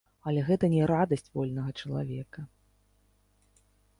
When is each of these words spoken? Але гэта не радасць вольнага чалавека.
Але 0.29 0.43
гэта 0.45 0.69
не 0.75 0.87
радасць 0.91 1.25
вольнага 1.35 1.71
чалавека. 1.83 2.47